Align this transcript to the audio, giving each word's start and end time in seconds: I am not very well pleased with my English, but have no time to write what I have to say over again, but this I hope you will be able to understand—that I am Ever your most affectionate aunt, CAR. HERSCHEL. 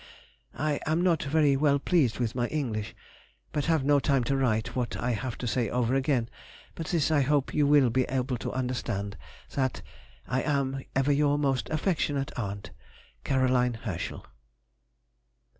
I 0.57 0.79
am 0.87 1.03
not 1.03 1.21
very 1.21 1.55
well 1.55 1.77
pleased 1.77 2.17
with 2.17 2.33
my 2.33 2.47
English, 2.47 2.95
but 3.51 3.65
have 3.65 3.83
no 3.83 3.99
time 3.99 4.23
to 4.23 4.35
write 4.35 4.75
what 4.75 4.97
I 4.97 5.11
have 5.11 5.37
to 5.37 5.45
say 5.45 5.69
over 5.69 5.93
again, 5.93 6.27
but 6.73 6.87
this 6.87 7.11
I 7.11 7.21
hope 7.21 7.53
you 7.53 7.67
will 7.67 7.91
be 7.91 8.05
able 8.05 8.37
to 8.37 8.51
understand—that 8.51 9.83
I 10.27 10.41
am 10.41 10.83
Ever 10.95 11.11
your 11.11 11.37
most 11.37 11.69
affectionate 11.69 12.31
aunt, 12.35 12.71
CAR. 13.23 13.47
HERSCHEL. 13.47 14.25